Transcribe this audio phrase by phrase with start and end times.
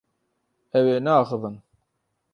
[0.77, 1.55] Ew ê neaxivin.